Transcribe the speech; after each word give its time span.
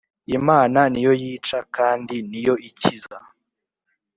imana 0.37 0.79
niyo 0.91 1.13
yica 1.21 1.59
kandi 1.75 2.15
niyo 2.29 2.53
ikiza 2.69 3.17